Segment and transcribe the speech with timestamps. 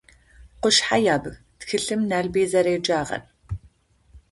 [0.61, 1.25] «Къушъхьэ ябг»
[1.59, 3.21] тхылъым Налбый зэреджагъэр.